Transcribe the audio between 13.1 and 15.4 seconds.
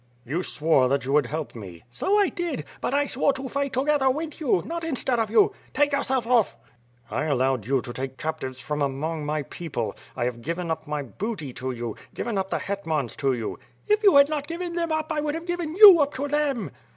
to you." "If you had not given them up, I would